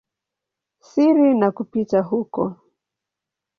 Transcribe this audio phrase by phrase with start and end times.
[0.87, 2.43] siri na kupita huko.